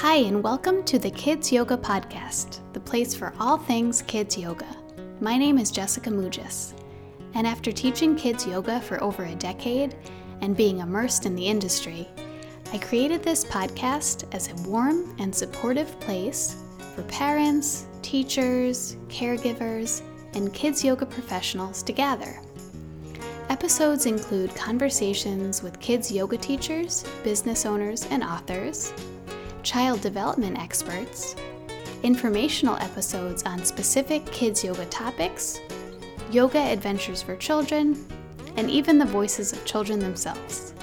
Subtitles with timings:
[0.00, 4.66] Hi, and welcome to the Kids Yoga Podcast, the place for all things kids yoga.
[5.20, 6.72] My name is Jessica Mugis,
[7.34, 9.94] and after teaching kids yoga for over a decade
[10.40, 12.08] and being immersed in the industry,
[12.72, 16.56] I created this podcast as a warm and supportive place
[16.94, 20.00] for parents, teachers, caregivers,
[20.32, 22.40] and kids yoga professionals to gather.
[23.50, 28.94] Episodes include conversations with kids yoga teachers, business owners, and authors
[29.62, 31.36] child development experts,
[32.02, 35.60] informational episodes on specific kids yoga topics,
[36.30, 38.06] yoga adventures for children,
[38.56, 40.74] and even the voices of children themselves.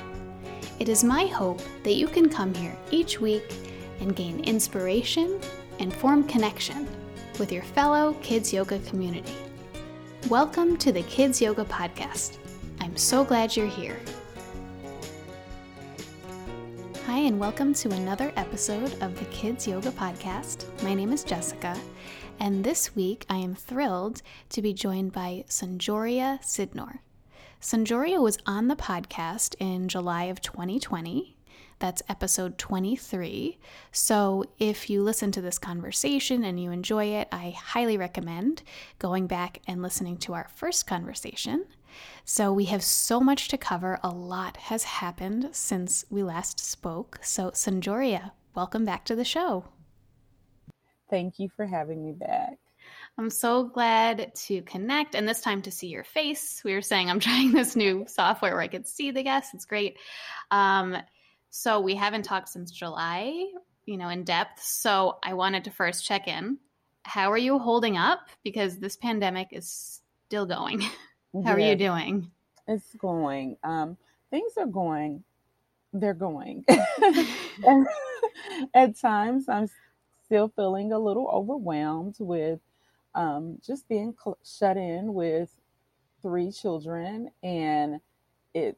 [0.79, 3.51] It is my hope that you can come here each week
[3.99, 5.39] and gain inspiration
[5.79, 6.87] and form connection
[7.39, 9.35] with your fellow kids yoga community.
[10.29, 12.37] Welcome to the Kids Yoga Podcast.
[12.79, 13.99] I'm so glad you're here.
[17.07, 20.65] Hi, and welcome to another episode of the Kids Yoga Podcast.
[20.83, 21.79] My name is Jessica,
[22.41, 26.99] and this week I am thrilled to be joined by SonJoria Sydnor.
[27.61, 31.37] SonJoria was on the podcast in July of 2020.
[31.79, 33.57] That's episode 23.
[33.93, 38.63] So, if you listen to this conversation and you enjoy it, I highly recommend
[38.99, 41.67] going back and listening to our first conversation.
[42.25, 43.99] So, we have so much to cover.
[44.03, 47.19] A lot has happened since we last spoke.
[47.21, 49.65] So, SonJoria, welcome back to the show.
[51.09, 52.57] Thank you for having me back.
[53.17, 56.61] I'm so glad to connect and this time to see your face.
[56.63, 59.53] We were saying I'm trying this new software where I could see the guests.
[59.53, 59.97] It's great.
[60.51, 60.97] Um,
[61.49, 63.45] so, we haven't talked since July,
[63.85, 64.61] you know, in depth.
[64.61, 66.57] So, I wanted to first check in.
[67.03, 68.27] How are you holding up?
[68.43, 70.83] Because this pandemic is still going.
[71.45, 72.31] How are you doing?
[72.67, 73.57] It's going.
[73.63, 73.97] Um,
[74.29, 75.23] things are going.
[75.93, 76.65] They're going.
[78.73, 79.69] At times, I'm
[80.25, 82.59] still feeling a little overwhelmed with
[83.15, 85.49] um, just being cl- shut in with
[86.21, 87.99] three children and
[88.53, 88.77] it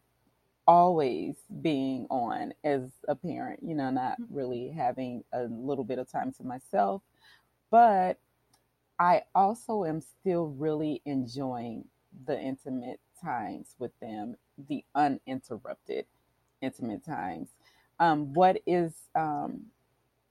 [0.68, 4.36] always being on as a parent, you know, not mm-hmm.
[4.36, 7.02] really having a little bit of time to myself.
[7.72, 8.20] But
[9.00, 11.86] I also am still really enjoying
[12.26, 14.36] the intimate times with them,
[14.68, 16.06] the uninterrupted
[16.62, 17.50] intimate times.
[18.00, 19.66] Um, what is um,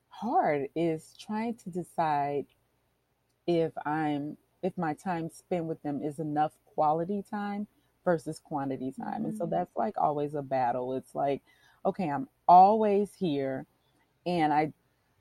[0.08, 2.46] hard is trying to decide
[3.46, 7.66] if I'm if my time spent with them is enough quality time
[8.04, 9.24] versus quantity time.
[9.24, 9.54] And so mm-hmm.
[9.54, 10.94] that's like always a battle.
[10.94, 11.42] It's like,
[11.86, 13.66] okay, I'm always here
[14.26, 14.72] and I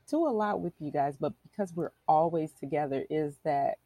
[0.09, 3.78] do a lot with you guys, but because we're always together, is that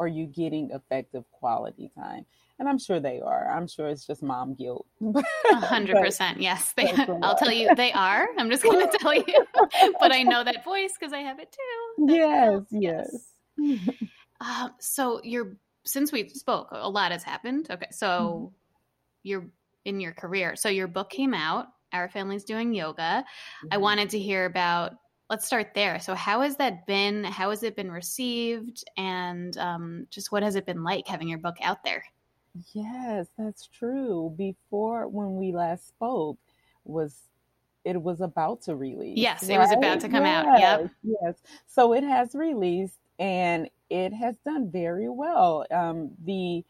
[0.00, 2.26] are you getting effective quality time?
[2.58, 3.50] And I'm sure they are.
[3.50, 4.86] I'm sure it's just mom guilt.
[5.02, 6.40] A hundred percent.
[6.40, 6.72] Yes.
[6.76, 8.28] They, I'll tell you they are.
[8.38, 9.46] I'm just going to tell you,
[10.00, 12.12] but I know that voice because I have it too.
[12.12, 12.62] Yes.
[12.70, 13.30] Yes.
[13.56, 13.88] yes.
[14.40, 17.66] uh, so you're, since we spoke, a lot has happened.
[17.70, 17.88] Okay.
[17.90, 18.54] So mm-hmm.
[19.24, 19.46] you're
[19.84, 20.54] in your career.
[20.56, 23.02] So your book came out, Our Family's Doing Yoga.
[23.02, 23.68] Mm-hmm.
[23.72, 24.92] I wanted to hear about
[25.34, 25.98] let's start there.
[25.98, 27.24] So, how has that been?
[27.24, 28.84] How has it been received?
[28.96, 32.04] And um, just what has it been like having your book out there?
[32.72, 34.32] Yes, that's true.
[34.36, 36.38] Before when we last spoke,
[36.84, 37.22] was
[37.84, 39.18] it was about to release?
[39.18, 39.56] Yes, right?
[39.56, 40.60] it was about to come yes, out.
[40.60, 40.90] Yep.
[41.02, 41.34] Yes.
[41.66, 45.66] So it has released, and it has done very well.
[45.72, 46.64] Um, the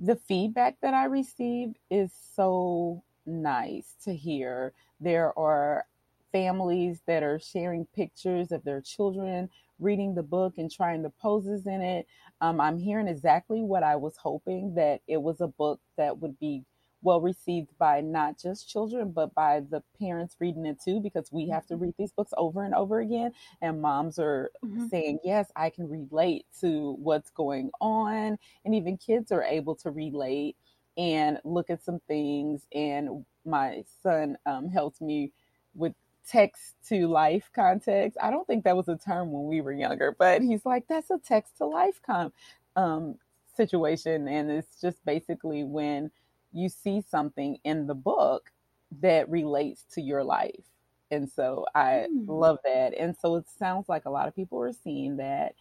[0.00, 4.74] the feedback that I received is so nice to hear.
[5.00, 5.86] There are
[6.32, 9.48] families that are sharing pictures of their children
[9.78, 12.06] reading the book and trying the poses in it.
[12.40, 16.38] Um, I'm hearing exactly what I was hoping that it was a book that would
[16.38, 16.64] be
[17.02, 21.48] well received by not just children, but by the parents reading it too, because we
[21.48, 21.84] have to mm-hmm.
[21.84, 23.32] read these books over and over again.
[23.62, 24.86] And moms are mm-hmm.
[24.88, 28.38] saying, Yes, I can relate to what's going on.
[28.64, 30.56] And even kids are able to relate
[30.96, 32.66] and look at some things.
[32.74, 35.32] And my son um, helps me
[35.74, 35.94] with
[36.28, 38.18] text to life context.
[38.22, 41.10] I don't think that was a term when we were younger, but he's like, that's
[41.10, 42.32] a text to life com-
[42.76, 43.16] um,
[43.56, 44.28] situation.
[44.28, 46.10] And it's just basically when
[46.52, 48.50] you see something in the book
[49.00, 50.64] that relates to your life.
[51.10, 52.26] And so I mm.
[52.28, 52.94] love that.
[52.96, 55.54] And so it sounds like a lot of people are seeing that.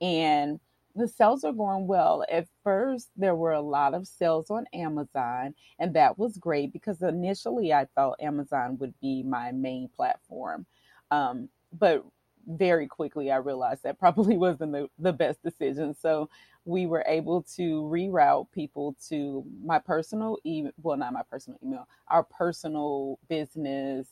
[0.00, 0.60] And
[0.94, 2.24] the sales are going well.
[2.30, 7.02] At first, there were a lot of sales on Amazon, and that was great because
[7.02, 10.66] initially I thought Amazon would be my main platform.
[11.10, 12.04] Um, but
[12.46, 15.94] very quickly, I realized that probably wasn't the, the best decision.
[15.94, 16.28] So
[16.64, 21.88] we were able to reroute people to my personal email, well, not my personal email,
[22.08, 24.06] our personal business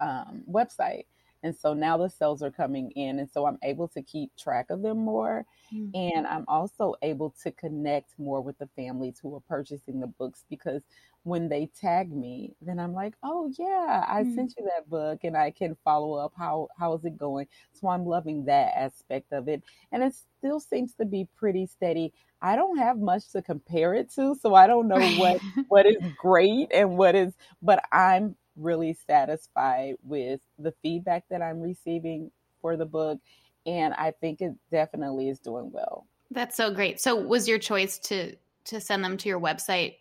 [0.00, 1.04] um, website.
[1.42, 3.18] And so now the sales are coming in.
[3.18, 5.44] And so I'm able to keep track of them more.
[5.72, 5.90] Mm-hmm.
[5.94, 10.44] And I'm also able to connect more with the families who are purchasing the books
[10.48, 10.82] because
[11.24, 14.34] when they tag me, then I'm like, oh yeah, I mm-hmm.
[14.34, 17.46] sent you that book and I can follow up how how is it going.
[17.72, 19.62] So I'm loving that aspect of it.
[19.92, 22.12] And it still seems to be pretty steady.
[22.40, 25.96] I don't have much to compare it to, so I don't know what what is
[26.16, 32.76] great and what is but I'm really satisfied with the feedback that I'm receiving for
[32.76, 33.18] the book
[33.66, 36.06] and I think it definitely is doing well.
[36.30, 37.00] That's so great.
[37.00, 38.34] So was your choice to
[38.64, 39.96] to send them to your website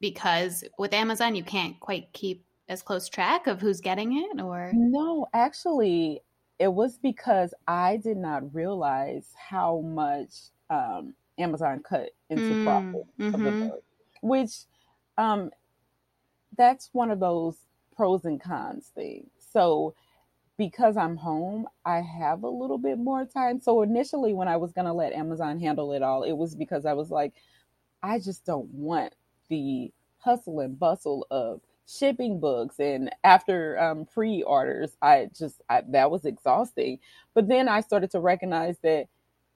[0.00, 4.70] because with Amazon you can't quite keep as close track of who's getting it or
[4.74, 6.22] No, actually
[6.58, 10.30] it was because I did not realize how much
[10.68, 13.34] um, Amazon cut into mm, profit mm-hmm.
[13.34, 13.68] of the mm-hmm.
[13.68, 13.82] book,
[14.20, 14.52] which
[15.16, 15.50] um,
[16.56, 17.56] that's one of those
[18.00, 19.28] pros and cons thing.
[19.52, 19.94] So
[20.56, 23.60] because I'm home, I have a little bit more time.
[23.60, 26.86] So initially, when I was going to let Amazon handle it all, it was because
[26.86, 27.34] I was like,
[28.02, 29.14] I just don't want
[29.50, 36.08] the hustle and bustle of shipping books and after um, pre-orders i just I, that
[36.08, 37.00] was exhausting
[37.34, 39.06] but then i started to recognize that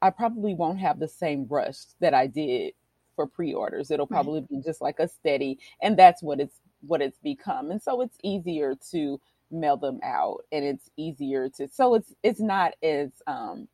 [0.03, 2.73] i probably won't have the same rush that i did
[3.15, 4.49] for pre-orders it'll probably right.
[4.49, 8.19] be just like a steady and that's what it's what it's become and so it's
[8.23, 9.21] easier to
[9.51, 13.69] mail them out and it's easier to so it's it's not as um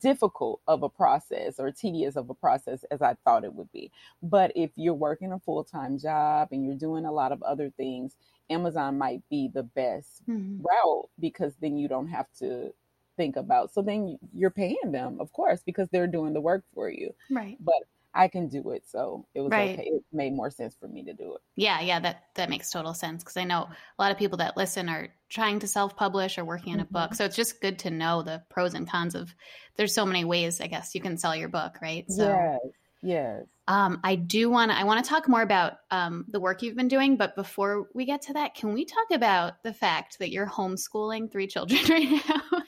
[0.00, 3.90] difficult of a process or tedious of a process as I thought it would be.
[4.22, 7.70] But if you're working a full time job and you're doing a lot of other
[7.76, 8.16] things,
[8.50, 10.62] Amazon might be the best mm-hmm.
[10.62, 12.72] route because then you don't have to
[13.16, 13.72] think about.
[13.72, 17.14] So then you're paying them, of course, because they're doing the work for you.
[17.30, 17.56] Right.
[17.60, 18.84] But I can do it.
[18.86, 19.78] So it was right.
[19.78, 19.88] okay.
[19.88, 21.40] It made more sense for me to do it.
[21.56, 23.68] Yeah, yeah, that that makes total sense because I know
[23.98, 27.10] a lot of people that listen are trying to self-publish or working on a book.
[27.10, 27.14] Mm-hmm.
[27.14, 29.34] So it's just good to know the pros and cons of
[29.76, 32.04] there's so many ways I guess you can sell your book, right?
[32.08, 32.60] So Yes.
[33.02, 33.42] Yes.
[33.66, 36.76] Um, I do want to I want to talk more about um, the work you've
[36.76, 40.30] been doing, but before we get to that, can we talk about the fact that
[40.30, 42.62] you're homeschooling three children right now?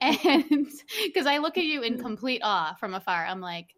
[0.00, 0.66] and
[1.04, 3.68] because I look at you in complete awe from afar, I'm like,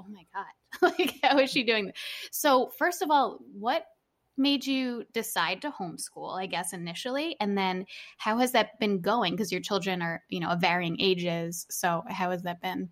[0.00, 0.46] oh my god
[0.82, 1.92] like, how is she doing?
[2.30, 3.86] So, first of all, what
[4.36, 7.36] made you decide to homeschool i guess initially?
[7.40, 7.86] And then
[8.18, 9.34] how has that been going?
[9.34, 12.90] Because your children are you know of varying ages so how has that been?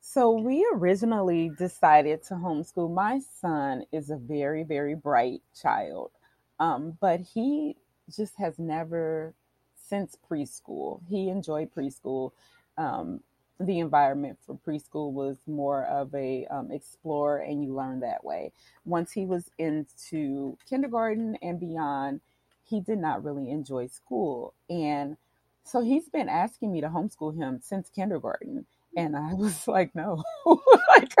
[0.00, 2.92] So we originally decided to homeschool.
[2.92, 6.12] My son is a very very bright child
[6.60, 7.76] um, but he
[8.14, 9.34] just has never
[9.74, 12.30] since preschool he enjoyed preschool
[12.78, 13.20] um,
[13.66, 18.52] the environment for preschool was more of a um, explore and you learn that way.
[18.84, 22.20] Once he was into kindergarten and beyond,
[22.64, 24.54] he did not really enjoy school.
[24.70, 25.16] And
[25.64, 28.66] so he's been asking me to homeschool him since kindergarten.
[28.96, 31.14] And I was like, no, like,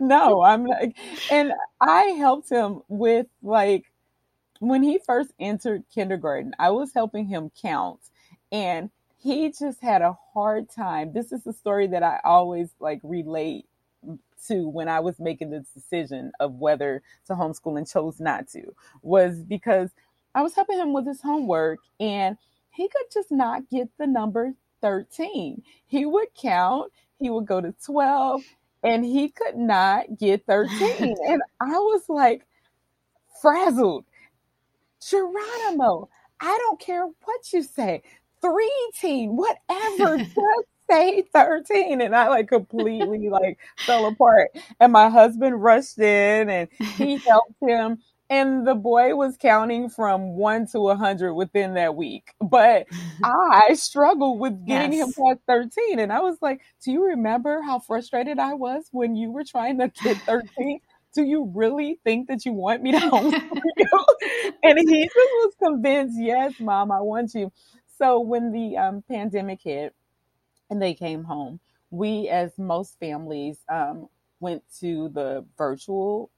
[0.00, 0.96] no, I'm like,
[1.30, 3.84] and I helped him with like,
[4.60, 8.00] when he first entered kindergarten, I was helping him count.
[8.50, 8.90] And
[9.20, 11.12] he just had a hard time.
[11.12, 13.66] This is a story that I always like relate
[14.46, 18.62] to when I was making the decision of whether to homeschool and chose not to
[19.02, 19.90] was because
[20.34, 22.36] I was helping him with his homework and
[22.70, 25.62] he could just not get the number 13.
[25.86, 28.42] He would count, he would go to 12
[28.84, 31.16] and he could not get 13.
[31.26, 32.46] and I was like
[33.42, 34.04] frazzled.
[35.04, 36.08] Geronimo,
[36.40, 38.02] I don't care what you say
[38.40, 40.36] three teen, whatever, just
[40.90, 42.00] say 13.
[42.00, 44.50] And I like completely like fell apart.
[44.80, 47.98] And my husband rushed in and he helped him.
[48.30, 52.34] And the boy was counting from one to a hundred within that week.
[52.40, 52.86] But
[53.24, 55.06] I struggled with getting yes.
[55.08, 55.98] him past 13.
[55.98, 59.78] And I was like, Do you remember how frustrated I was when you were trying
[59.78, 60.80] to get 13?
[61.14, 64.04] do you really think that you want me to homeschool you?
[64.62, 67.50] and he just was convinced, yes, mom, I want you.
[67.98, 69.92] So when the um, pandemic hit
[70.70, 71.58] and they came home,
[71.90, 74.08] we, as most families, um,
[74.40, 76.30] went to the virtual.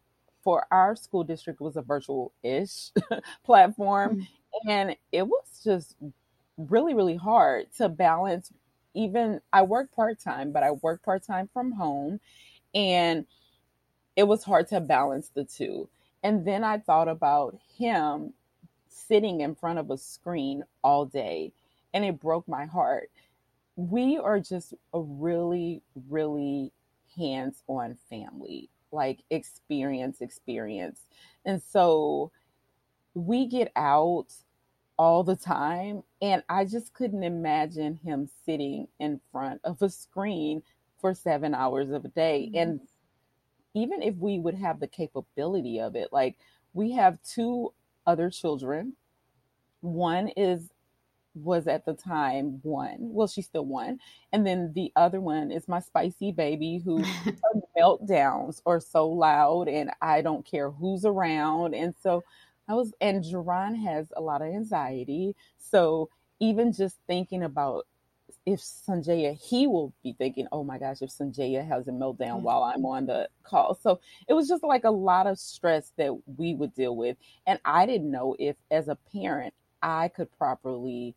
[0.43, 2.93] For our school district, was a virtual-ish
[3.45, 4.71] platform, mm-hmm.
[4.71, 5.97] and it was just
[6.57, 8.50] really, really hard to balance.
[8.95, 12.21] Even I work part time, but I work part time from home,
[12.75, 13.26] and
[14.17, 15.90] it was hard to balance the two.
[16.23, 18.33] And then I thought about him
[18.90, 21.52] sitting in front of a screen all day
[21.94, 23.11] and it broke my heart.
[23.76, 26.73] We are just a really, really
[27.16, 31.00] hands on family, like experience, experience.
[31.44, 32.30] And so
[33.14, 34.26] we get out
[34.99, 36.02] all the time.
[36.20, 40.62] And I just couldn't imagine him sitting in front of a screen
[41.00, 42.49] for seven hours of a day.
[42.49, 42.59] Mm-hmm.
[42.59, 42.80] And
[43.73, 46.37] even if we would have the capability of it, like
[46.75, 47.73] we have two
[48.11, 48.95] other children.
[49.81, 50.71] One is
[51.35, 52.97] was at the time one.
[53.00, 54.00] Well, she's still one.
[54.33, 57.05] And then the other one is my spicy baby who
[57.79, 61.75] meltdowns are so loud and I don't care who's around.
[61.75, 62.25] And so
[62.69, 65.37] I was and Jerron has a lot of anxiety.
[65.59, 66.09] So
[66.40, 67.87] even just thinking about
[68.47, 72.42] if Sanjaya, he will be thinking, oh my gosh, if Sanjaya has a meltdown mm-hmm.
[72.42, 73.78] while I'm on the call.
[73.80, 77.16] So it was just like a lot of stress that we would deal with.
[77.47, 81.14] And I didn't know if, as a parent, I could properly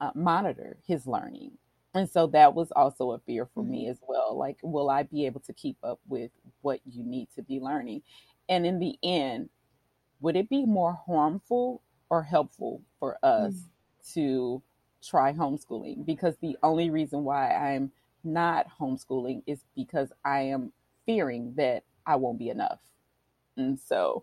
[0.00, 1.52] uh, monitor his learning.
[1.94, 3.72] And so that was also a fear for mm-hmm.
[3.72, 4.36] me as well.
[4.36, 8.02] Like, will I be able to keep up with what you need to be learning?
[8.48, 9.48] And in the end,
[10.20, 14.12] would it be more harmful or helpful for us mm-hmm.
[14.14, 14.62] to
[15.06, 17.92] try homeschooling because the only reason why I'm
[18.24, 20.72] not homeschooling is because I am
[21.06, 22.80] fearing that I won't be enough.
[23.56, 24.22] And so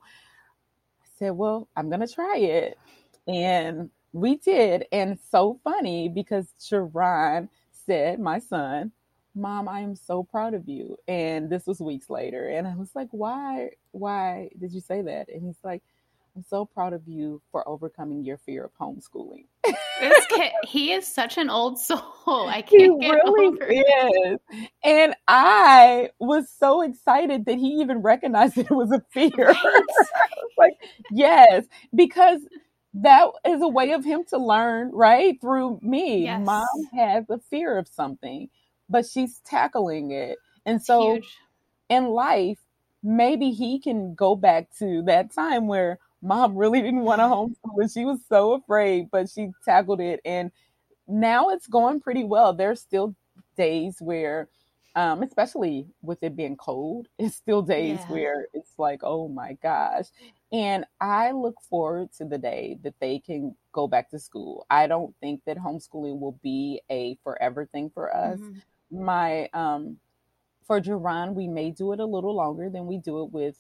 [1.02, 2.78] I said, well, I'm going to try it.
[3.28, 4.86] And we did.
[4.92, 7.50] And so funny because Jerron
[7.86, 8.92] said, my son,
[9.34, 10.98] Mom, I am so proud of you.
[11.08, 12.50] And this was weeks later.
[12.50, 15.30] And I was like, why, why did you say that?
[15.30, 15.84] And he's like,
[16.36, 19.46] I'm so proud of you for overcoming your fear of homeschooling.
[20.30, 22.02] kid, he is such an old soul.
[22.28, 24.40] I can't he get really over is.
[24.50, 24.70] It.
[24.84, 29.54] And I was so excited that he even recognized that it was a fear.
[30.58, 30.78] Like,
[31.10, 32.42] yes, because
[32.94, 35.40] that is a way of him to learn, right?
[35.42, 36.26] Through me.
[36.26, 36.46] Yes.
[36.46, 38.48] Mom has a fear of something,
[38.88, 40.38] but she's tackling it.
[40.68, 41.20] And so
[41.90, 42.60] in life,
[43.02, 47.82] maybe he can go back to that time where mom really didn't want to homeschool
[47.82, 50.20] and she was so afraid, but she tackled it.
[50.24, 50.52] And
[51.08, 52.54] now it's going pretty well.
[52.54, 53.16] There's still
[53.58, 54.48] days where,
[54.96, 58.12] um, especially with it being cold, it's still days yeah.
[58.12, 60.06] where it's like, oh my gosh.
[60.52, 64.66] And I look forward to the day that they can go back to school.
[64.70, 68.40] I don't think that homeschooling will be a forever thing for us.
[68.40, 69.06] Mm-hmm.
[69.06, 69.98] My um
[70.68, 73.56] for Jerron, we may do it a little longer than we do it with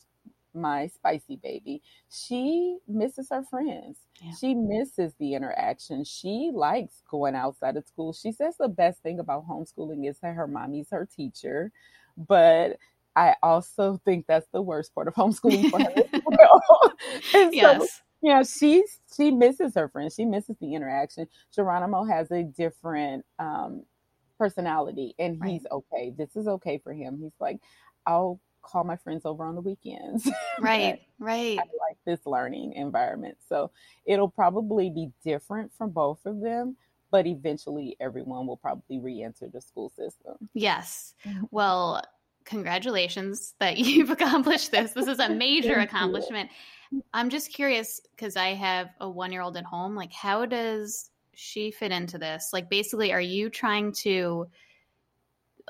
[0.53, 3.97] my spicy baby, she misses her friends.
[4.21, 4.33] Yeah.
[4.39, 6.03] She misses the interaction.
[6.03, 8.13] She likes going outside of school.
[8.13, 11.71] She says the best thing about homeschooling is that her mommy's her teacher.
[12.17, 12.77] But
[13.15, 16.93] I also think that's the worst part of homeschooling for her as well.
[17.53, 17.81] yes.
[17.81, 17.87] so,
[18.21, 20.15] you know, she's she misses her friends.
[20.15, 21.27] She misses the interaction.
[21.53, 23.83] Geronimo has a different um,
[24.37, 25.51] personality, and right.
[25.51, 26.13] he's okay.
[26.15, 27.19] This is okay for him.
[27.21, 27.57] He's like,
[28.05, 30.29] I'll call my friends over on the weekends.
[30.59, 31.57] Right, right.
[31.57, 33.37] I like this learning environment.
[33.47, 33.71] So
[34.05, 36.77] it'll probably be different from both of them,
[37.09, 40.35] but eventually everyone will probably re enter the school system.
[40.53, 41.15] Yes.
[41.25, 41.45] Mm-hmm.
[41.49, 42.03] Well,
[42.45, 44.91] congratulations that you've accomplished this.
[44.91, 46.49] This is a major accomplishment.
[47.13, 49.95] I'm just curious because I have a one year old at home.
[49.95, 52.49] Like, how does she fit into this?
[52.53, 54.47] Like, basically, are you trying to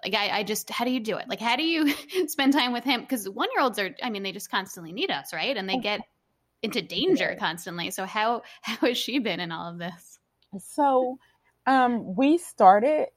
[0.03, 1.27] like I, I just how do you do it?
[1.27, 1.93] Like how do you
[2.27, 3.01] spend time with him?
[3.01, 5.55] Because one year olds are i mean they just constantly need us right?
[5.55, 6.01] And they get
[6.63, 7.91] into danger constantly.
[7.91, 10.20] So how how has she been in all of this?
[10.60, 11.17] So
[11.67, 13.08] um we started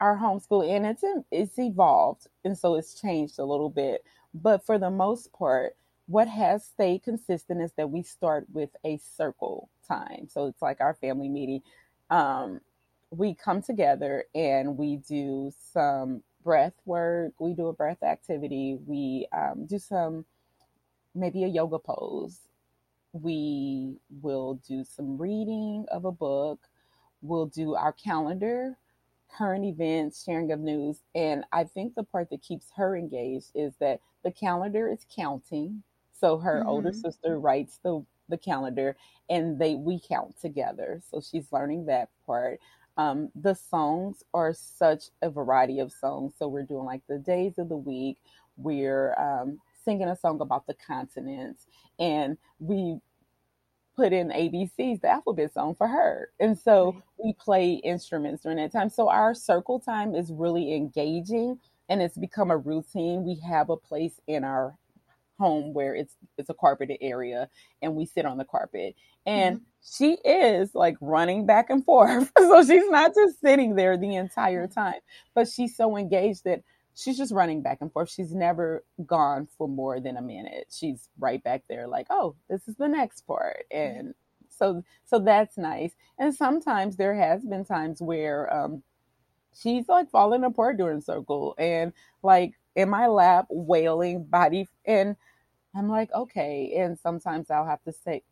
[0.00, 4.04] our homeschool and it's it's evolved and so it's changed a little bit.
[4.34, 5.76] But for the most part
[6.08, 10.28] what has stayed consistent is that we start with a circle time.
[10.30, 11.62] So it's like our family meeting
[12.10, 12.60] um
[13.10, 17.32] we come together and we do some breath work.
[17.38, 18.78] We do a breath activity.
[18.86, 20.24] We um, do some,
[21.14, 22.40] maybe a yoga pose.
[23.12, 26.60] We will do some reading of a book.
[27.22, 28.76] We'll do our calendar,
[29.36, 30.98] current events, sharing of news.
[31.14, 35.82] And I think the part that keeps her engaged is that the calendar is counting.
[36.12, 36.68] So her mm-hmm.
[36.68, 38.96] older sister writes the the calendar
[39.30, 41.00] and they we count together.
[41.10, 42.60] So she's learning that part.
[42.96, 46.34] Um, the songs are such a variety of songs.
[46.38, 48.18] So we're doing like the days of the week.
[48.56, 51.66] We're um, singing a song about the continents,
[51.98, 53.00] and we
[53.96, 56.30] put in ABCs, the alphabet song for her.
[56.38, 58.90] And so we play instruments during that time.
[58.90, 63.24] So our circle time is really engaging and it's become a routine.
[63.24, 64.76] We have a place in our
[65.38, 67.48] home where it's it's a carpeted area
[67.82, 68.94] and we sit on the carpet
[69.26, 69.64] and mm-hmm.
[69.88, 74.66] She is like running back and forth so she's not just sitting there the entire
[74.66, 74.80] mm-hmm.
[74.80, 75.00] time
[75.34, 76.62] but she's so engaged that
[76.94, 81.08] she's just running back and forth she's never gone for more than a minute she's
[81.18, 84.14] right back there like oh this is the next part and
[84.48, 85.92] So so that's nice.
[86.18, 88.82] And sometimes there has been times where um
[89.54, 95.16] she's like falling apart during circle and like in my lap wailing body and
[95.74, 96.74] I'm like, okay.
[96.78, 98.22] And sometimes I'll have to say,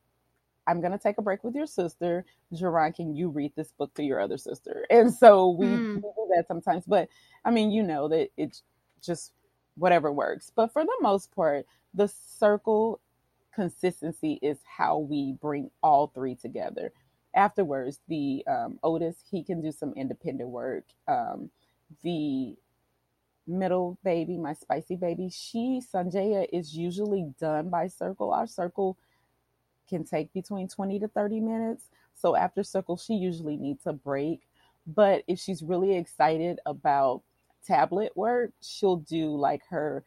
[0.67, 2.25] I'm going to take a break with your sister.
[2.53, 4.87] Jerron, can you read this book to your other sister?
[4.91, 5.97] And so we, mm.
[5.97, 6.85] we do that sometimes.
[6.87, 7.09] But
[7.45, 8.63] I mean, you know that it's
[9.03, 9.33] just
[9.77, 10.51] whatever works.
[10.55, 13.01] But for the most part, the circle
[13.55, 16.93] consistency is how we bring all three together.
[17.35, 20.85] Afterwards, the um, Otis, he can do some independent work.
[21.09, 21.51] Um,
[22.03, 22.57] the
[23.47, 28.33] middle baby, my spicy baby, she, Sanjaya, is usually done by circle.
[28.33, 28.97] Our circle
[29.89, 31.85] can take between 20 to 30 minutes.
[32.15, 34.41] So after circle, she usually needs a break.
[34.87, 37.23] But if she's really excited about
[37.67, 40.05] tablet work, she'll do like her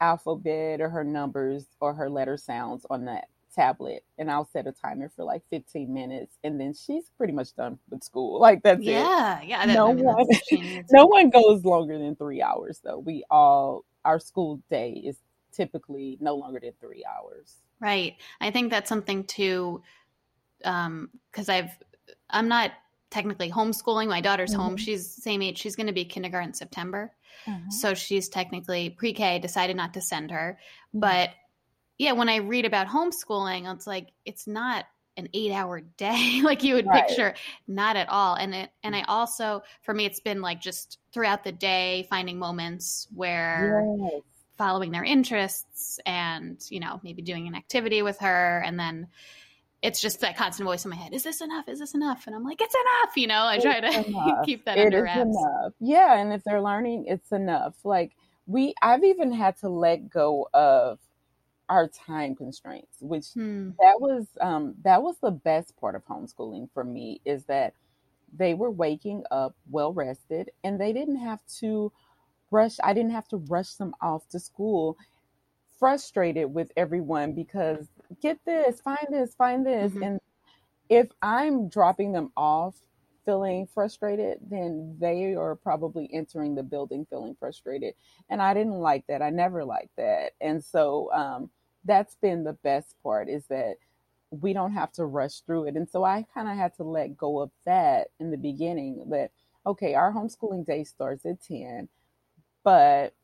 [0.00, 4.72] alphabet or her numbers or her letter sounds on that tablet and I'll set a
[4.72, 8.40] timer for like 15 minutes and then she's pretty much done with school.
[8.50, 9.48] Like that's yeah, it.
[9.48, 10.26] Yeah, No I mean, one
[10.90, 12.98] no one goes longer than 3 hours though.
[12.98, 15.16] We all our school day is
[15.52, 17.56] typically no longer than 3 hours.
[17.80, 18.16] Right.
[18.40, 19.82] I think that's something too
[20.64, 21.76] um cuz I've
[22.28, 22.72] I'm not
[23.10, 24.08] technically homeschooling.
[24.08, 24.60] My daughter's mm-hmm.
[24.60, 24.76] home.
[24.76, 25.58] She's same age.
[25.58, 27.12] She's going to be kindergarten September.
[27.46, 27.70] Mm-hmm.
[27.70, 29.38] So she's technically pre-K.
[29.38, 30.58] Decided not to send her,
[30.88, 31.00] mm-hmm.
[31.00, 31.30] but
[31.98, 36.62] yeah, when I read about homeschooling, it's like it's not an eight hour day like
[36.62, 37.06] you would right.
[37.06, 37.34] picture
[37.68, 41.44] not at all and it and i also for me it's been like just throughout
[41.44, 44.22] the day finding moments where yes.
[44.60, 48.62] Following their interests and you know maybe doing an activity with her.
[48.64, 49.08] And then
[49.80, 51.66] it's just that constant voice in my head is this enough?
[51.66, 52.26] Is this enough?
[52.26, 53.46] And i'm like it's enough you know?
[53.46, 55.20] I try to keep that it under wraps.
[55.20, 55.72] enough.
[55.80, 57.74] Yeah and if they're learning it's enough.
[57.84, 58.12] Like
[58.46, 60.98] we i've even had to let go of
[61.70, 63.70] our time constraints, which hmm.
[63.78, 67.74] that was um, that was the best part of homeschooling for me is that
[68.36, 71.92] they were waking up well rested and they didn't have to
[72.50, 72.76] rush.
[72.82, 74.96] I didn't have to rush them off to school
[75.78, 77.88] frustrated with everyone because
[78.20, 80.02] get this, find this, find this, mm-hmm.
[80.02, 80.20] and
[80.90, 82.74] if I'm dropping them off
[83.24, 87.94] feeling frustrated, then they are probably entering the building feeling frustrated.
[88.28, 89.22] And I didn't like that.
[89.22, 90.32] I never liked that.
[90.40, 91.50] And so um,
[91.84, 93.76] that's been the best part is that
[94.30, 95.76] we don't have to rush through it.
[95.76, 99.30] And so I kind of had to let go of that in the beginning that,
[99.66, 101.88] okay, our homeschooling day starts at 10,
[102.64, 103.14] but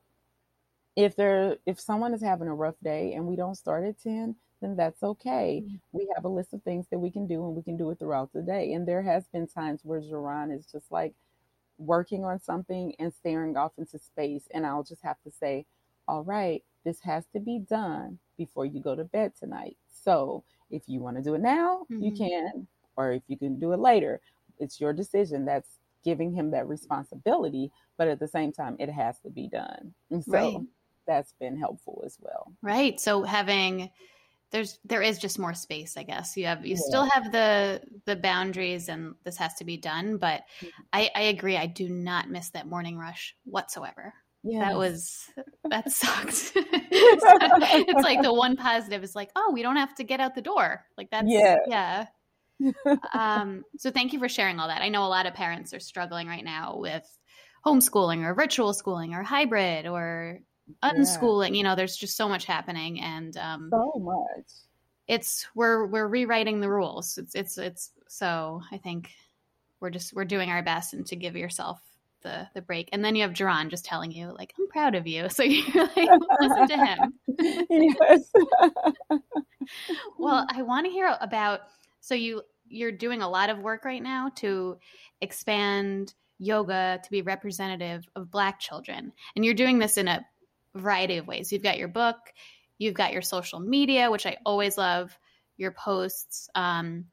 [0.97, 4.35] if there if someone is having a rough day and we don't start at 10
[4.63, 5.77] then that's okay mm-hmm.
[5.93, 7.99] we have a list of things that we can do and we can do it
[7.99, 11.15] throughout the day and there has been times where Jerron is just like
[11.79, 15.67] working on something and staring off into space and i'll just have to say
[16.09, 19.77] all right this has to be done before you go to bed tonight.
[20.05, 22.03] So if you want to do it now, mm-hmm.
[22.03, 24.21] you can, or if you can do it later,
[24.59, 25.45] it's your decision.
[25.45, 25.69] That's
[26.07, 29.93] giving him that responsibility, but at the same time, it has to be done.
[30.11, 30.57] And so right.
[31.07, 32.53] that's been helpful as well.
[32.63, 32.99] Right.
[33.01, 33.91] So having
[34.53, 36.83] there's there is just more space i guess you have you yeah.
[36.87, 40.69] still have the the boundaries and this has to be done but mm-hmm.
[40.93, 44.15] i i agree i do not miss that morning rush whatsoever
[44.49, 44.65] Yes.
[44.69, 45.31] That was
[45.71, 46.53] that sucked.
[46.55, 50.43] it's like the one positive is like, oh, we don't have to get out the
[50.43, 50.85] door.
[50.97, 51.57] Like that's yeah.
[51.67, 52.07] yeah.
[53.15, 54.83] Um, so thank you for sharing all that.
[54.83, 57.05] I know a lot of parents are struggling right now with
[57.65, 60.41] homeschooling or virtual schooling or hybrid or
[60.83, 61.51] unschooling.
[61.51, 61.57] Yeah.
[61.57, 64.47] You know, there's just so much happening and um, so much.
[65.07, 67.19] It's we're we're rewriting the rules.
[67.19, 69.11] It's it's it's so I think
[69.81, 71.81] we're just we're doing our best and to give yourself
[72.23, 75.07] the the break, and then you have Jerron just telling you like, "I'm proud of
[75.07, 76.09] you." So you're like,
[76.41, 77.15] listen to him.
[77.71, 78.33] yes.
[80.19, 81.61] well, I want to hear about.
[82.07, 84.79] So you you're doing a lot of work right now to
[85.21, 90.25] expand yoga to be representative of Black children, and you're doing this in a
[90.77, 91.53] variety of ways.
[91.53, 92.33] You've got your book,
[92.79, 95.19] you've got your social media, which I always love.
[95.57, 96.49] Your posts.
[96.55, 97.07] Um,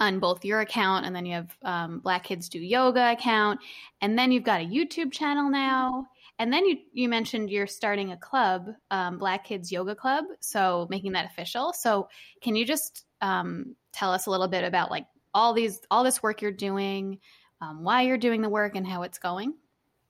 [0.00, 3.60] on both your account and then you have um, black kids do yoga account
[4.00, 6.06] and then you've got a youtube channel now
[6.38, 10.86] and then you you mentioned you're starting a club um, black kids yoga club so
[10.88, 12.08] making that official so
[12.40, 16.22] can you just um, tell us a little bit about like all these all this
[16.22, 17.18] work you're doing
[17.60, 19.54] um, why you're doing the work and how it's going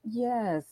[0.05, 0.65] yes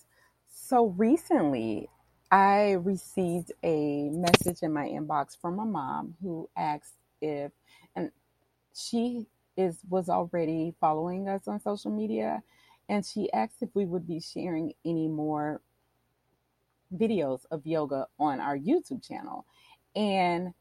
[0.49, 1.89] so recently
[2.31, 7.53] i received a message in my inbox from a mom who asked if
[7.95, 8.11] and
[8.75, 9.27] she
[9.57, 12.43] is was already following us on social media
[12.89, 15.63] and she asked if we would be sharing any more
[16.95, 19.47] videos of yoga on our YouTube channel.
[19.95, 20.53] And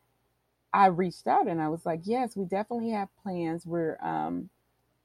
[0.74, 3.66] I reached out and I was like, yes, we definitely have plans.
[3.66, 4.50] We're um,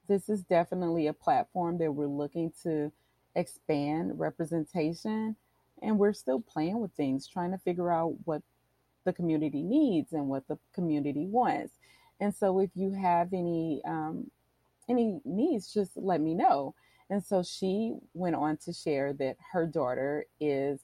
[0.09, 2.93] this is definitely a platform that we're looking to
[3.35, 5.37] expand representation,
[5.83, 8.43] and we're still playing with things, trying to figure out what
[9.05, 11.75] the community needs and what the community wants.
[12.21, 14.31] And so, if you have any um,
[14.89, 16.75] any needs, just let me know.
[17.11, 20.81] And so she went on to share that her daughter is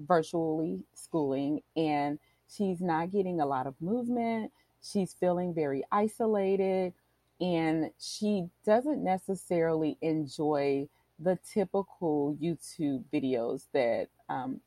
[0.00, 4.52] virtually schooling and she's not getting a lot of movement.
[4.82, 6.92] She's feeling very isolated
[7.40, 14.60] and she doesn't necessarily enjoy the typical YouTube videos that um,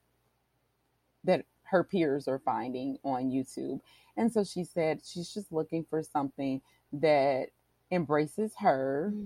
[1.23, 3.79] that her peers are finding on YouTube.
[4.15, 6.61] And so she said she's just looking for something
[6.93, 7.49] that
[7.91, 9.11] embraces her.
[9.13, 9.25] Mm-hmm.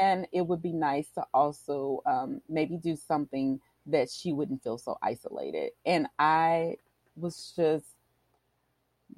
[0.00, 4.78] And it would be nice to also um, maybe do something that she wouldn't feel
[4.78, 5.72] so isolated.
[5.84, 6.76] And I
[7.16, 7.86] was just,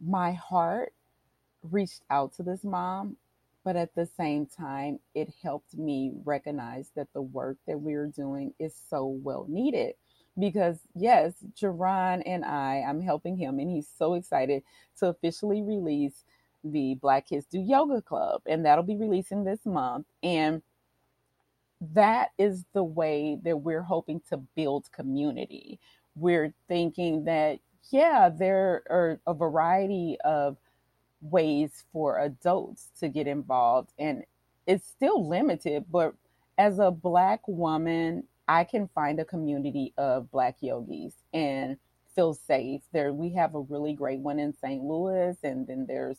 [0.04, 0.92] my heart
[1.62, 3.16] reached out to this mom,
[3.64, 8.06] but at the same time, it helped me recognize that the work that we are
[8.06, 9.94] doing is so well needed.
[10.38, 14.64] Because, yes, Jerron and I, I'm helping him, and he's so excited
[14.98, 16.24] to officially release
[16.64, 20.06] the Black Kids Do Yoga Club, and that'll be releasing this month.
[20.22, 20.60] And
[21.92, 25.78] that is the way that we're hoping to build community.
[26.16, 30.56] We're thinking that, yeah, there are a variety of
[31.20, 34.24] ways for adults to get involved, and
[34.66, 36.14] it's still limited, but
[36.58, 41.76] as a Black woman, I can find a community of Black yogis and
[42.14, 42.82] feel safe.
[42.92, 44.82] There, we have a really great one in St.
[44.82, 46.18] Louis, and then there's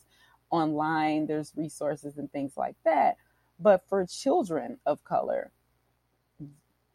[0.50, 3.16] online, there's resources and things like that.
[3.58, 5.50] But for children of color,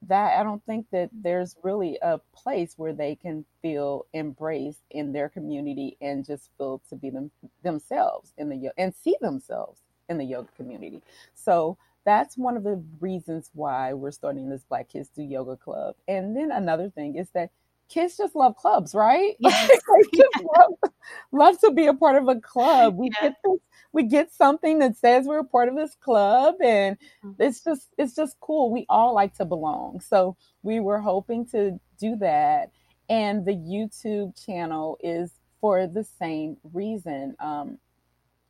[0.07, 5.11] that I don't think that there's really a place where they can feel embraced in
[5.11, 7.31] their community and just feel to be them
[7.63, 11.03] themselves in the and see themselves in the yoga community.
[11.35, 15.95] So that's one of the reasons why we're starting this Black Kids Do Yoga Club.
[16.07, 17.51] And then another thing is that
[17.91, 19.35] kids just love clubs, right?
[19.39, 19.69] Yes.
[19.69, 20.91] they just love,
[21.31, 22.95] love, to be a part of a club.
[22.95, 23.29] We yeah.
[23.29, 23.59] get this,
[23.91, 27.41] we get something that says we're a part of this club, and mm-hmm.
[27.41, 28.71] it's just it's just cool.
[28.71, 32.71] We all like to belong, so we were hoping to do that.
[33.09, 37.35] And the YouTube channel is for the same reason.
[37.39, 37.77] Um,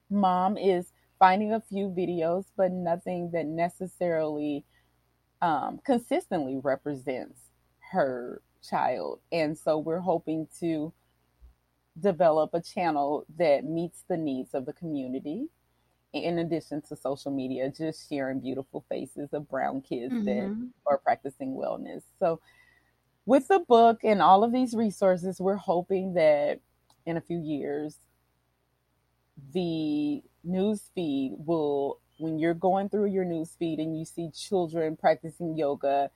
[0.10, 4.65] Mom is finding a few videos, but nothing that necessarily
[5.41, 7.39] um, consistently represents
[7.91, 9.19] her child.
[9.32, 10.93] And so we're hoping to
[12.00, 15.47] develop a channel that meets the needs of the community
[16.13, 20.26] in addition to social media, just sharing beautiful faces of brown kids mm-hmm.
[20.26, 22.04] that are practicing wellness.
[22.19, 22.41] So,
[23.26, 26.60] with the book and all of these resources, we're hoping that
[27.06, 27.97] in a few years,
[29.54, 34.97] the news feed will, when you're going through your news feed and you see children
[34.97, 36.10] practicing yoga,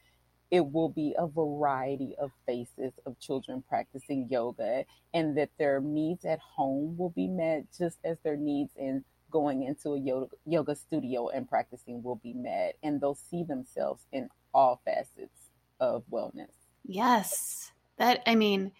[0.51, 6.25] it will be a variety of faces of children practicing yoga and that their needs
[6.25, 10.75] at home will be met just as their needs in going into a yoga, yoga
[10.75, 16.53] studio and practicing will be met and they'll see themselves in all facets of wellness.
[16.85, 17.71] Yes.
[17.97, 18.71] That i mean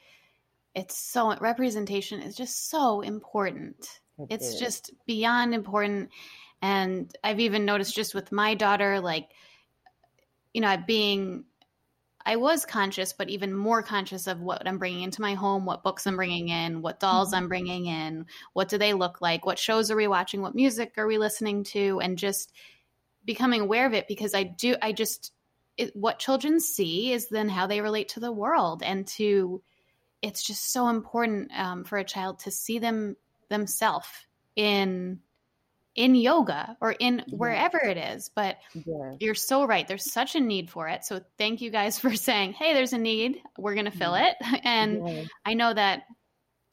[0.73, 3.99] it's so representation is just so important.
[4.19, 4.59] It it's is.
[4.59, 6.09] just beyond important.
[6.61, 9.29] And i've even noticed just with my daughter like
[10.53, 11.45] you know being
[12.25, 15.83] I was conscious, but even more conscious of what I'm bringing into my home, what
[15.83, 17.43] books I'm bringing in, what dolls mm-hmm.
[17.43, 20.93] I'm bringing in, what do they look like, what shows are we watching, what music
[20.97, 22.51] are we listening to, and just
[23.25, 25.31] becoming aware of it because I do, I just,
[25.77, 29.61] it, what children see is then how they relate to the world and to,
[30.21, 33.15] it's just so important um, for a child to see them
[33.49, 34.07] themselves
[34.55, 35.19] in
[35.95, 38.29] in yoga or in wherever it is.
[38.35, 38.57] But
[39.19, 39.87] you're so right.
[39.87, 41.05] There's such a need for it.
[41.05, 43.41] So thank you guys for saying, hey, there's a need.
[43.57, 44.35] We're going to fill it.
[44.63, 46.03] And I know that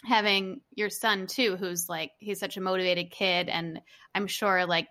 [0.04, 3.48] having your son too, who's like, he's such a motivated kid.
[3.48, 3.80] And
[4.14, 4.88] I'm sure like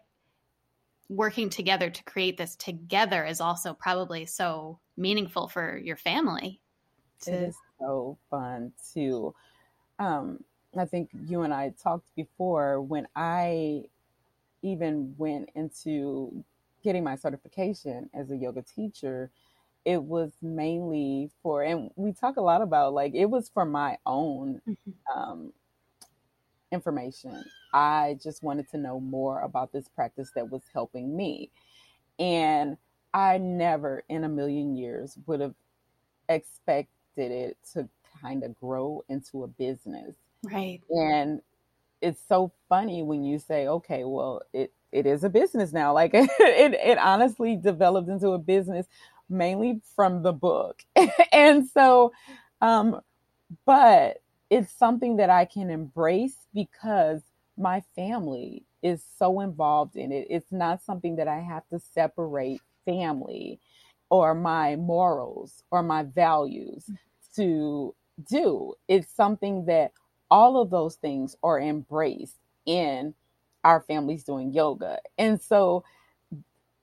[1.09, 6.61] working together to create this together is also probably so meaningful for your family.
[7.23, 9.35] To- it is so fun too.
[9.99, 10.43] Um,
[10.77, 13.85] I think you and I talked before when I
[14.61, 16.43] even went into
[16.83, 19.29] getting my certification as a yoga teacher,
[19.85, 23.97] it was mainly for, and we talk a lot about like, it was for my
[24.05, 25.19] own mm-hmm.
[25.19, 25.53] um,
[26.71, 27.43] information.
[27.73, 31.49] I just wanted to know more about this practice that was helping me.
[32.19, 32.77] And
[33.13, 35.55] I never in a million years would have
[36.29, 37.87] expected it to
[38.21, 40.15] kind of grow into a business.
[40.43, 40.81] Right.
[40.89, 41.41] And
[42.01, 45.93] it's so funny when you say, okay, well, it it is a business now.
[45.93, 46.29] Like it
[46.73, 48.87] it honestly developed into a business
[49.29, 50.83] mainly from the book.
[51.33, 52.11] and so
[52.61, 52.99] um
[53.65, 54.17] but
[54.49, 57.21] it's something that I can embrace because
[57.57, 60.27] my family is so involved in it.
[60.29, 63.59] It's not something that I have to separate family
[64.09, 66.85] or my morals or my values
[67.35, 67.95] to
[68.29, 68.73] do.
[68.87, 69.91] It's something that
[70.31, 73.15] all of those things are embraced in
[73.65, 74.99] our families doing yoga.
[75.19, 75.85] And so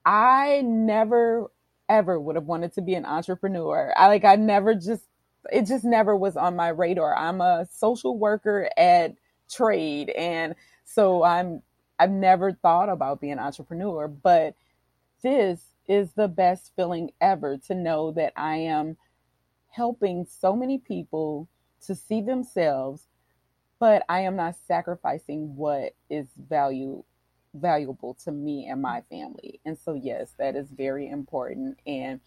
[0.05, 1.51] I never
[1.89, 3.93] ever would have wanted to be an entrepreneur.
[3.97, 5.05] I like I never just
[5.53, 7.17] it just never was on my radar.
[7.17, 9.15] I'm a social worker at
[9.51, 11.63] trade and so I'm
[11.99, 14.55] I've never thought about being an entrepreneur, but
[15.23, 18.97] this is the best feeling ever to know that I am
[19.71, 21.49] helping so many people
[21.87, 23.05] to see themselves,
[23.79, 27.05] but I am not sacrificing what is value
[27.55, 29.61] valuable to me and my family.
[29.65, 32.21] And so yes, that is very important and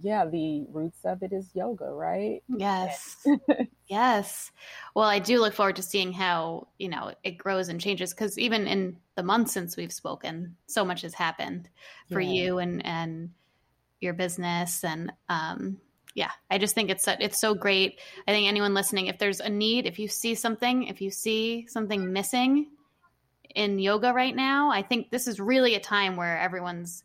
[0.00, 2.42] yeah, the roots of it is yoga, right?
[2.48, 3.26] Yes.
[3.88, 4.52] yes.
[4.94, 8.38] Well, I do look forward to seeing how, you know, it grows and changes because
[8.38, 11.68] even in the months since we've spoken, so much has happened
[12.12, 12.30] for yeah.
[12.30, 13.30] you and and
[14.00, 15.78] your business and um
[16.14, 18.00] yeah, I just think it's so, it's so great.
[18.26, 21.66] I think anyone listening if there's a need, if you see something, if you see
[21.68, 22.70] something missing
[23.54, 27.04] in yoga right now, I think this is really a time where everyone's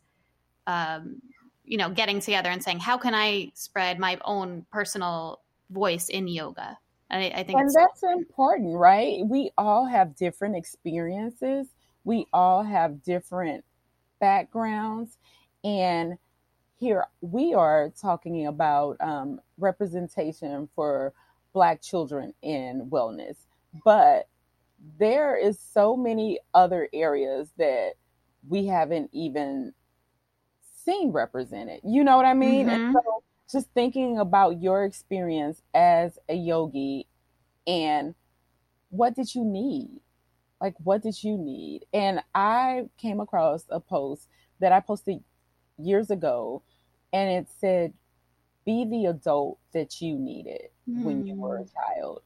[0.66, 1.20] um
[1.64, 5.40] you know getting together and saying how can i spread my own personal
[5.70, 6.78] voice in yoga?
[7.10, 9.20] I, I think and that's important right?
[9.26, 11.68] We all have different experiences.
[12.04, 13.64] We all have different
[14.20, 15.18] backgrounds.
[15.62, 16.14] And
[16.84, 21.12] here we are talking about um, representation for
[21.52, 23.36] black children in wellness
[23.84, 24.28] but
[24.98, 27.94] there is so many other areas that
[28.48, 29.72] we haven't even
[30.84, 31.80] seen represented.
[31.84, 32.66] You know what I mean?
[32.66, 32.86] Mm-hmm.
[32.86, 37.06] And so just thinking about your experience as a yogi
[37.66, 38.14] and
[38.90, 40.00] what did you need?
[40.60, 41.86] Like, what did you need?
[41.92, 44.28] And I came across a post
[44.60, 45.22] that I posted
[45.78, 46.62] years ago,
[47.14, 47.94] and it said,
[48.66, 51.02] Be the adult that you needed mm.
[51.04, 51.72] when you were a mm.
[51.72, 52.22] child.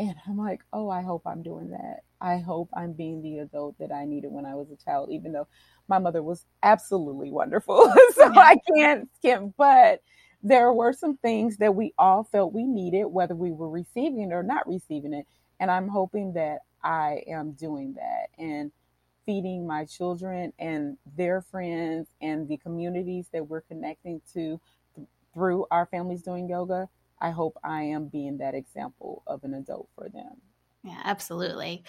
[0.00, 2.00] And I'm like, oh, I hope I'm doing that.
[2.20, 5.30] I hope I'm being the adult that I needed when I was a child, even
[5.30, 5.46] though
[5.86, 7.92] my mother was absolutely wonderful.
[8.14, 8.40] so yeah.
[8.40, 10.02] I can't skip, but
[10.42, 14.34] there were some things that we all felt we needed, whether we were receiving it
[14.34, 15.26] or not receiving it.
[15.60, 18.72] And I'm hoping that I am doing that and
[19.26, 24.60] feeding my children and their friends and the communities that we're connecting to
[24.94, 26.88] th- through our families doing yoga.
[27.20, 30.36] I hope I am being that example of an adult for them.
[30.82, 31.84] Yeah, absolutely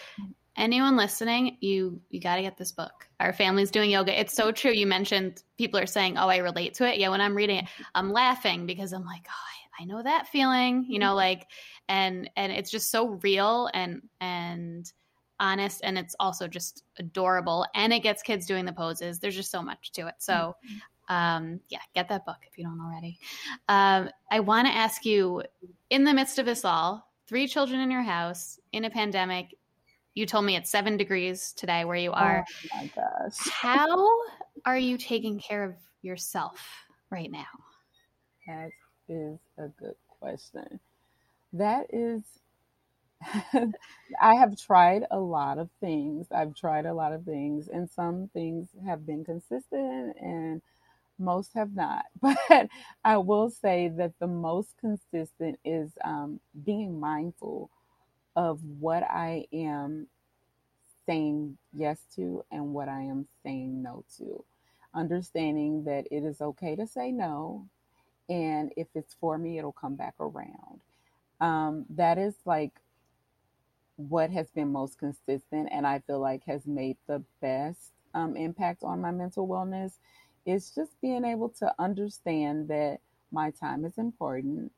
[0.58, 3.08] anyone listening, you you got to get this book.
[3.20, 4.18] Our family's doing yoga.
[4.20, 4.72] It's so true.
[4.72, 7.66] You mentioned people are saying, "Oh, I relate to it." Yeah, when I'm reading it,
[7.94, 11.16] I'm laughing because I'm like, "Oh, I, I know that feeling." You know, mm-hmm.
[11.18, 11.48] like
[11.90, 14.92] and and it's just so real and and
[15.40, 19.20] honest and it's also just adorable and it gets kids doing the poses.
[19.20, 20.16] There's just so much to it.
[20.20, 20.56] So
[21.10, 23.20] um yeah, get that book if you don't already.
[23.68, 25.44] Um I want to ask you
[25.90, 29.56] in the midst of this all, three children in your house in a pandemic
[30.16, 32.46] you told me it's seven degrees today where you are.
[32.48, 33.38] Oh my gosh.
[33.50, 34.10] How
[34.66, 36.66] are you taking care of yourself
[37.10, 37.46] right now?
[38.48, 38.70] That
[39.10, 40.80] is a good question.
[41.52, 42.24] That is,
[44.22, 46.28] I have tried a lot of things.
[46.32, 50.62] I've tried a lot of things, and some things have been consistent and
[51.20, 52.06] most have not.
[52.22, 52.70] But
[53.06, 57.70] I will say that the most consistent is um, being mindful
[58.36, 60.08] of what I am
[61.08, 64.44] saying yes to and what I am saying no to.
[64.96, 67.68] Understanding that it is okay to say no.
[68.30, 70.82] And if it's for me, it'll come back around.
[71.42, 72.74] Um, that is like
[73.98, 78.84] what has been most consistent and I feel like has made the best um, impact
[78.84, 79.94] on my mental wellness
[80.46, 83.00] is just being able to understand that
[83.32, 84.72] my time is important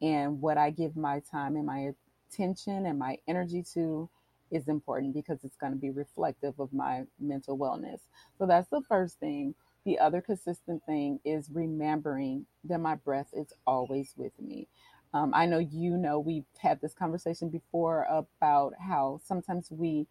[0.00, 1.92] and what I give my time and my
[2.30, 4.08] attention and my energy to
[4.50, 8.00] is important because it's going to be reflective of my mental wellness.
[8.38, 9.54] So that's the first thing.
[9.84, 14.68] The other consistent thing is remembering that my breath is always with me.
[15.14, 20.06] Um, I know you know we've had this conversation before about how sometimes we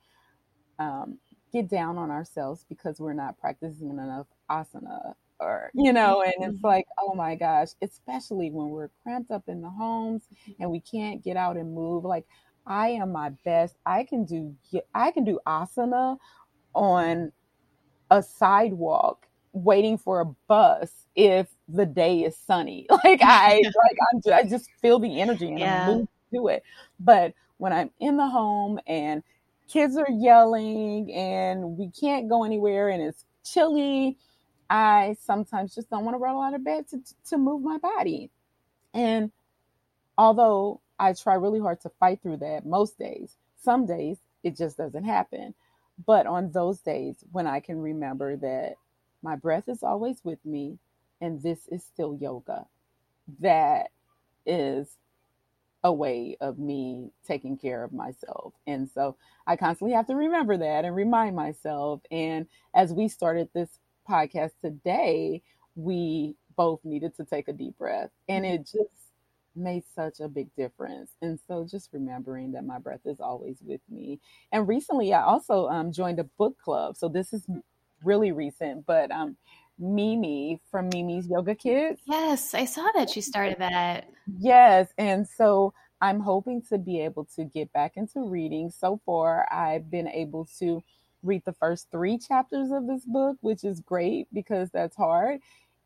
[0.80, 1.18] um,
[1.52, 6.58] get down on ourselves because we're not practicing enough asana or you know and it's
[6.58, 6.68] mm-hmm.
[6.68, 10.24] like oh my gosh especially when we're cramped up in the homes
[10.60, 12.26] and we can't get out and move like
[12.66, 13.76] I am my best.
[13.86, 14.56] I can do
[14.94, 16.18] I can do asana
[16.74, 17.32] on
[18.10, 22.88] a sidewalk waiting for a bus if the day is sunny.
[23.04, 25.88] Like I like I'm I just feel the energy and yeah.
[25.88, 26.64] I move to it.
[27.00, 29.24] But when I'm in the home and
[29.68, 34.18] kids are yelling and we can't go anywhere and it's chilly,
[34.70, 38.30] I sometimes just don't want to roll out of bed to to move my body.
[38.94, 39.32] And
[40.18, 44.78] although I try really hard to fight through that most days, some days it just
[44.78, 45.54] doesn't happen.
[46.06, 48.76] But on those days when I can remember that
[49.24, 50.78] my breath is always with me
[51.20, 52.66] and this is still yoga,
[53.40, 53.92] that
[54.46, 54.98] is
[55.84, 58.54] a way of me taking care of myself.
[58.68, 59.16] And so
[59.48, 62.02] I constantly have to remember that and remind myself.
[62.12, 63.80] And as we started this
[64.10, 65.42] podcast today,
[65.76, 68.12] we both needed to take a deep breath.
[68.30, 69.12] And it just
[69.56, 71.12] made such a big difference.
[71.22, 74.20] And so just remembering that my breath is always with me.
[74.52, 76.96] And recently I also um, joined a book club.
[76.96, 77.46] So this is
[78.04, 79.36] really recent, but um,
[79.80, 82.02] Mimi from Mimi's Yoga Kids.
[82.06, 84.08] Yes, I saw that she started that.
[84.40, 84.90] Yes.
[84.98, 88.70] And so I'm hoping to be able to get back into reading.
[88.70, 90.84] So far, I've been able to
[91.24, 95.40] read the first three chapters of this book, which is great because that's hard.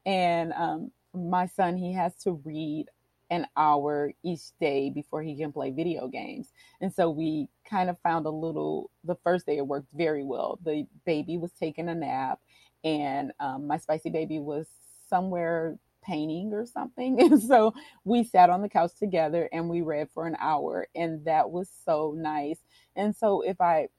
[0.05, 2.87] And um, my son, he has to read
[3.29, 6.47] an hour each day before he can play video games.
[6.81, 10.59] And so we kind of found a little, the first day it worked very well.
[10.63, 12.39] The baby was taking a nap,
[12.83, 14.67] and um, my spicy baby was
[15.09, 17.19] somewhere painting or something.
[17.31, 21.25] And so we sat on the couch together and we read for an hour, and
[21.25, 22.59] that was so nice.
[22.95, 23.89] And so if I,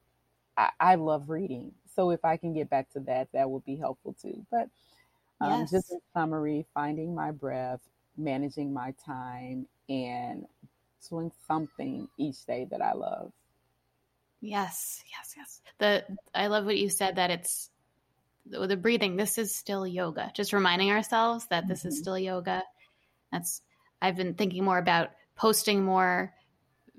[0.57, 1.73] I, I love reading.
[1.95, 4.47] So if I can get back to that, that would be helpful too.
[4.51, 4.69] But
[5.41, 5.71] um, yes.
[5.71, 7.81] just in summary, finding my breath,
[8.17, 10.47] managing my time, and
[11.09, 13.33] doing something each day that I love.
[14.41, 15.61] Yes, yes, yes.
[15.79, 17.71] The I love what you said that it's
[18.45, 19.17] the, the breathing.
[19.17, 20.31] This is still yoga.
[20.35, 21.89] Just reminding ourselves that this mm-hmm.
[21.89, 22.63] is still yoga.
[23.33, 23.63] That's
[24.03, 26.33] I've been thinking more about posting more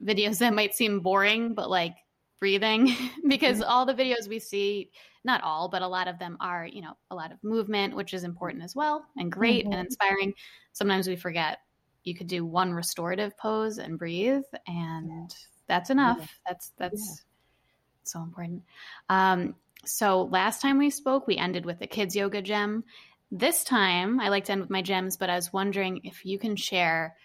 [0.04, 1.96] videos that might seem boring, but like
[2.40, 2.96] breathing
[3.28, 4.92] because all the videos we see
[5.24, 8.14] not all but a lot of them are you know a lot of movement which
[8.14, 9.74] is important as well and great mm-hmm.
[9.74, 10.34] and inspiring
[10.74, 11.60] sometimes we forget
[12.04, 15.34] you could do one restorative pose and breathe and
[15.68, 16.28] that's enough yeah.
[16.48, 17.24] that's that's yeah.
[18.04, 18.64] so important
[19.10, 22.84] um, so last time we spoke we ended with the kids yoga gem
[23.32, 26.40] this time i like to end with my gems but i was wondering if you
[26.40, 27.16] can share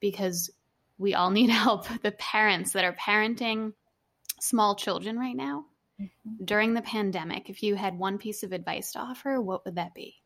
[0.00, 0.50] because
[0.98, 3.72] we all need help the parents that are parenting
[4.42, 5.64] small children right now
[6.00, 6.44] mm-hmm.
[6.44, 9.94] during the pandemic, if you had one piece of advice to offer, what would that
[9.94, 10.16] be?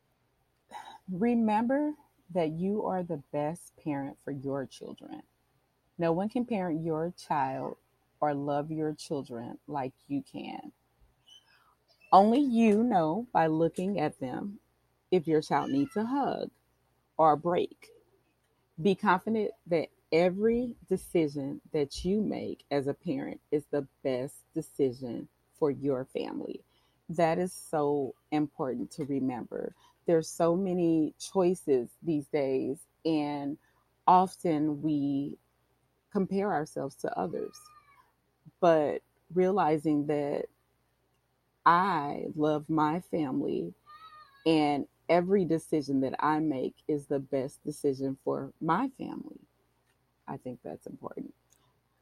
[1.13, 1.93] Remember
[2.35, 5.23] that you are the best parent for your children.
[5.99, 7.77] No one can parent your child
[8.21, 10.73] or love your children like you can.
[12.11, 14.59] Only you know by looking at them
[15.11, 16.51] if your child needs a hug
[17.19, 17.91] or a break.
[18.81, 25.29] Be confident that every decision that you make as a parent is the best decision
[25.59, 26.63] for your family.
[27.11, 29.75] That is so important to remember.
[30.07, 33.59] There's so many choices these days, and
[34.07, 35.37] often we
[36.13, 37.55] compare ourselves to others.
[38.59, 39.03] But
[39.35, 40.47] realizing that
[41.67, 43.75] I love my family
[44.47, 49.41] and every decision that I make is the best decision for my family.
[50.29, 51.33] I think that's important.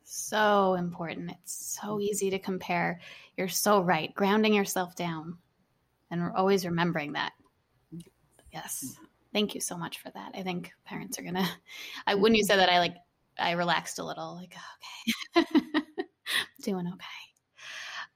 [0.05, 1.31] So important.
[1.31, 3.01] It's so easy to compare.
[3.37, 4.15] You're so right.
[4.15, 5.39] Grounding yourself down
[6.11, 7.33] and always remembering that.
[8.53, 8.97] Yes.
[9.33, 10.33] Thank you so much for that.
[10.35, 11.49] I think parents are going to,
[12.07, 12.97] I, when you said that, I like,
[13.39, 14.55] I relaxed a little, like,
[15.37, 15.47] okay,
[16.63, 17.25] doing okay.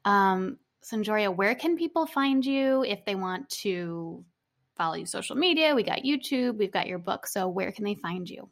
[0.05, 4.25] Um, SonJoria, where can people find you if they want to
[4.77, 5.75] follow you social media?
[5.75, 7.27] We got YouTube, we've got your book.
[7.27, 8.49] So where can they find you?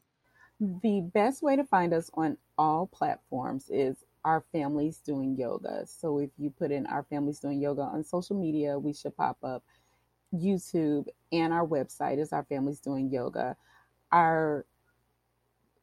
[0.60, 5.84] The best way to find us on all platforms is Our Family's Doing Yoga.
[5.86, 9.38] So if you put in Our Family's Doing Yoga on social media, we should pop
[9.42, 9.62] up.
[10.34, 13.56] YouTube and our website is Our Family's Doing Yoga.
[14.12, 14.66] Our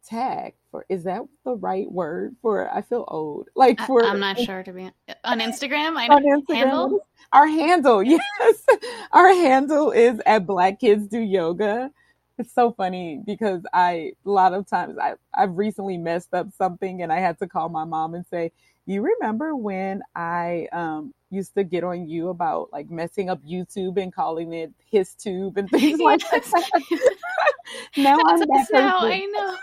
[0.06, 4.38] tag for is that the right word for I feel old like for I'm not
[4.38, 4.92] sure to be
[5.24, 8.66] on Instagram I know on Instagram, handle our handle yes
[9.14, 11.90] our handle is at Black Kids Do Yoga
[12.38, 17.02] it's so funny because I a lot of times I I've recently messed up something
[17.02, 18.52] and I had to call my mom and say,
[18.86, 24.02] "You remember when I um used to get on you about like messing up YouTube
[24.02, 26.72] and calling it his tube and things like that?"
[27.98, 29.58] now I'm that now, I know.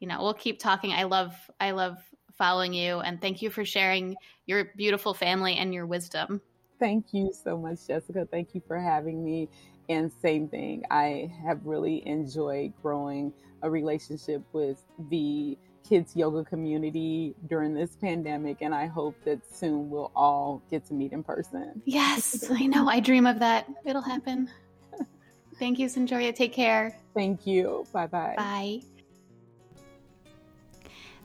[0.00, 0.92] you know we'll keep talking.
[0.92, 1.98] I love i love
[2.32, 3.00] following you.
[3.00, 4.16] And thank you for sharing
[4.46, 6.40] your beautiful family and your wisdom.
[6.80, 8.26] Thank you so much jessica.
[8.30, 9.48] Thank you for having me.
[9.88, 15.58] And same thing i have really enjoyed growing a relationship with the
[15.88, 20.94] kids yoga community during this pandemic and i hope that soon we'll all get to
[20.94, 21.82] meet in person.
[21.84, 22.88] Yes i know.
[22.88, 23.68] I dream of that.
[23.84, 24.50] It'll happen.
[25.58, 26.34] Thank you SonJoria.
[26.34, 26.96] take care.
[27.14, 27.86] Thank you.
[27.92, 28.34] Bye-bye.
[28.36, 28.80] Bye.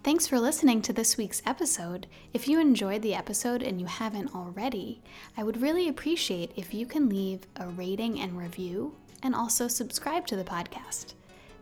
[0.03, 2.07] Thanks for listening to this week's episode.
[2.33, 5.01] If you enjoyed the episode and you haven't already,
[5.35, 10.25] I would really appreciate if you can leave a rating and review and also subscribe
[10.27, 11.15] to the podcast.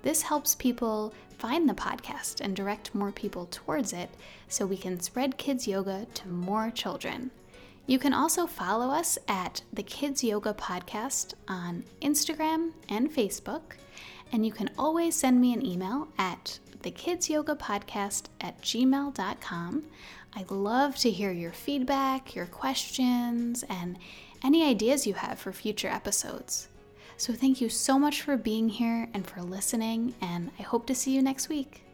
[0.03, 4.09] This helps people find the podcast and direct more people towards it
[4.47, 7.31] so we can spread kids yoga to more children.
[7.85, 13.77] You can also follow us at the Kids Yoga Podcast on Instagram and Facebook,
[14.31, 17.57] and you can always send me an email at thekidsyoga
[18.41, 19.83] at gmail.com.
[20.35, 23.97] I love to hear your feedback, your questions, and
[24.43, 26.67] any ideas you have for future episodes.
[27.17, 30.95] So, thank you so much for being here and for listening, and I hope to
[30.95, 31.86] see you next week.